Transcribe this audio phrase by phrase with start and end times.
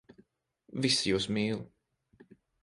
[0.85, 1.61] Visi jūs mīl.